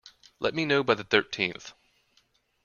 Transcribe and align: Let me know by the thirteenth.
Let 0.39 0.55
me 0.55 0.65
know 0.65 0.83
by 0.83 0.95
the 0.95 1.03
thirteenth. 1.03 1.73